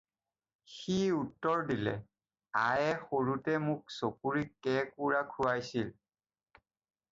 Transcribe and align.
"সি 0.75 0.95
উত্তৰ 1.17 1.59
দিলে- 1.71 1.93
"আয়ে 2.63 2.89
সৰুতে 3.03 3.55
মোক 3.67 3.95
ছকুৰি 3.99 4.43
কেঁকোৰা 4.69 5.23
খুৱাইছিল।" 5.37 5.95